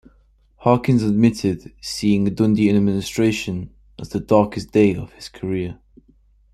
[0.57, 3.69] Harkins admitted, seeing Dundee in administration,
[3.99, 5.77] as the darkest day of his career.